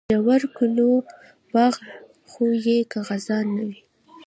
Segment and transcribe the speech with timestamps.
[0.09, 0.91] د ژړو ګلو
[1.53, 1.75] باغ
[2.29, 3.79] خو یې که خزان نه وي.